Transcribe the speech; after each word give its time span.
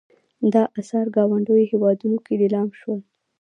دا 0.53 0.63
اثار 0.79 1.05
ګاونډیو 1.15 1.69
هېوادونو 1.71 2.17
کې 2.25 2.33
لیلام 2.41 2.69
شول. 2.79 2.99